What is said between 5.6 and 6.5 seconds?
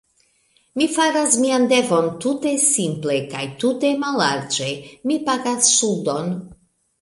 ŝuldon.